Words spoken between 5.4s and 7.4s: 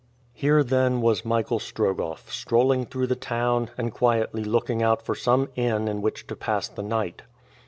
inn in which to pass the night.